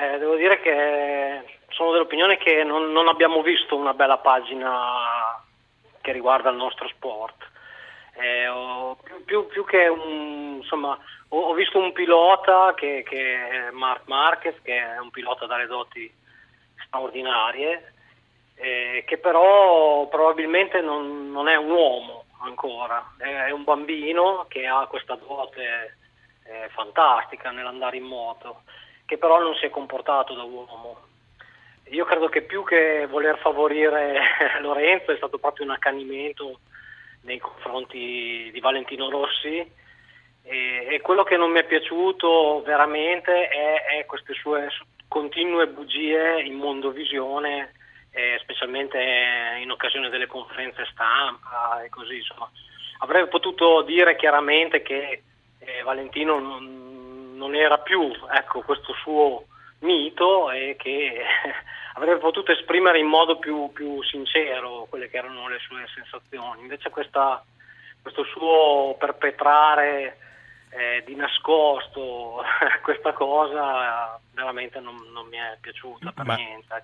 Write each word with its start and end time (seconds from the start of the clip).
eh, 0.00 0.18
devo 0.18 0.36
dire 0.36 0.60
che 0.60 1.58
sono 1.68 1.92
dell'opinione 1.92 2.38
che 2.38 2.64
non, 2.64 2.90
non, 2.90 3.08
abbiamo 3.08 3.42
visto 3.42 3.76
una 3.76 3.92
bella 3.92 4.18
pagina 4.18 5.42
che 6.00 6.12
riguarda 6.12 6.50
il 6.50 6.56
nostro 6.56 6.88
sport. 6.88 7.48
Eh, 8.14 8.48
ho, 8.48 8.96
più, 8.96 9.24
più, 9.24 9.46
più, 9.46 9.64
che 9.64 9.86
un, 9.88 10.56
insomma, 10.60 10.98
ho, 11.28 11.38
ho, 11.38 11.52
visto 11.54 11.78
un 11.78 11.92
pilota 11.92 12.72
che, 12.74 13.04
che 13.06 13.66
è 13.68 13.70
Mark 13.72 14.02
Marquez, 14.06 14.56
che 14.62 14.78
è 14.78 14.98
un 14.98 15.10
pilota 15.10 15.46
dalle 15.46 15.66
doti 15.66 16.10
straordinarie, 16.86 17.92
eh, 18.56 19.04
che 19.06 19.18
però 19.18 20.06
probabilmente 20.08 20.80
non, 20.80 21.30
non, 21.30 21.48
è 21.48 21.56
un 21.56 21.70
uomo 21.70 22.24
ancora, 22.40 23.14
è 23.18 23.50
un 23.50 23.64
bambino 23.64 24.46
che 24.48 24.66
ha 24.66 24.86
questa 24.86 25.14
dote 25.14 25.96
eh, 26.44 26.68
fantastica 26.70 27.50
nell'andare 27.50 27.98
in 27.98 28.04
moto, 28.04 28.62
che 29.10 29.18
però 29.18 29.40
non 29.40 29.56
si 29.56 29.66
è 29.66 29.70
comportato 29.70 30.34
da 30.34 30.44
uomo. 30.44 31.00
Io 31.88 32.04
credo 32.04 32.28
che 32.28 32.42
più 32.42 32.62
che 32.62 33.08
voler 33.10 33.36
favorire 33.38 34.20
Lorenzo 34.62 35.10
è 35.10 35.16
stato 35.16 35.38
proprio 35.38 35.66
un 35.66 35.72
accanimento 35.72 36.60
nei 37.22 37.38
confronti 37.38 38.50
di 38.52 38.60
Valentino 38.60 39.10
Rossi 39.10 39.58
e, 40.44 40.86
e 40.88 41.00
quello 41.00 41.24
che 41.24 41.36
non 41.36 41.50
mi 41.50 41.58
è 41.58 41.64
piaciuto 41.64 42.62
veramente 42.64 43.48
è, 43.48 43.98
è 43.98 44.06
queste 44.06 44.32
sue 44.34 44.68
continue 45.08 45.66
bugie 45.66 46.40
in 46.42 46.54
mondovisione 46.54 47.72
eh, 48.12 48.38
specialmente 48.42 48.96
in 49.60 49.72
occasione 49.72 50.08
delle 50.08 50.28
conferenze 50.28 50.86
stampa 50.92 51.82
e 51.82 51.88
così 51.88 52.18
insomma. 52.18 52.48
Avrebbe 53.00 53.26
potuto 53.26 53.82
dire 53.82 54.14
chiaramente 54.14 54.82
che 54.82 55.22
eh, 55.58 55.82
Valentino 55.82 56.38
non, 56.38 56.89
non, 57.40 57.54
era 57.54 57.78
più 57.78 58.12
ecco, 58.30 58.60
questo 58.60 58.92
suo 59.02 59.46
mito 59.80 60.50
e 60.50 60.76
che 60.78 61.22
avrebbe 61.94 62.20
potuto 62.20 62.52
esprimere 62.52 62.98
in 62.98 63.06
modo 63.06 63.38
più, 63.38 63.70
più, 63.72 64.02
sincero 64.02 64.86
quelle 64.88 65.08
che 65.08 65.16
erano 65.16 65.48
le 65.48 65.58
sue 65.58 65.86
sensazioni. 65.94 66.60
Invece 66.60 66.90
questa, 66.90 67.42
questo 68.02 68.24
suo 68.24 68.94
perpetrare 68.98 70.18
eh, 70.70 71.02
di 71.04 71.14
nascosto 71.14 72.44
questa 72.82 73.12
cosa 73.12 74.20
veramente 74.32 74.78
non, 74.80 74.96
non 75.12 75.26
mi 75.26 75.36
è 75.36 75.56
piaciuta 75.60 76.12
per 76.12 76.24
Ma 76.26 76.34
niente. 76.34 76.74